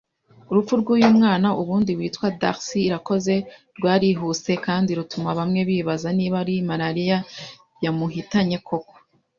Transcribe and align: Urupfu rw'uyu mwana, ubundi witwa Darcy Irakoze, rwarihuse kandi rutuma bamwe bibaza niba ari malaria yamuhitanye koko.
Urupfu 0.49 0.73
rw'uyu 0.81 1.07
mwana, 1.17 1.47
ubundi 1.61 1.91
witwa 1.99 2.27
Darcy 2.39 2.79
Irakoze, 2.87 3.35
rwarihuse 3.77 4.51
kandi 4.65 4.89
rutuma 4.97 5.29
bamwe 5.39 5.59
bibaza 5.69 6.09
niba 6.17 6.35
ari 6.43 6.55
malaria 6.69 7.17
yamuhitanye 7.83 8.57
koko. 8.67 8.95